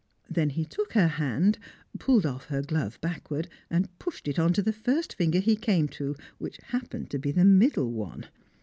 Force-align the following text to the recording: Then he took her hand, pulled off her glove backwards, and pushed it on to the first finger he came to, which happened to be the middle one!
Then 0.27 0.49
he 0.49 0.65
took 0.65 0.93
her 0.93 1.07
hand, 1.07 1.59
pulled 1.99 2.25
off 2.25 2.47
her 2.47 2.63
glove 2.63 2.99
backwards, 3.01 3.49
and 3.69 3.99
pushed 3.99 4.27
it 4.27 4.39
on 4.39 4.51
to 4.53 4.63
the 4.63 4.73
first 4.73 5.13
finger 5.13 5.37
he 5.37 5.55
came 5.55 5.87
to, 5.89 6.15
which 6.39 6.57
happened 6.69 7.11
to 7.11 7.19
be 7.19 7.31
the 7.31 7.45
middle 7.45 7.91
one! 7.91 8.25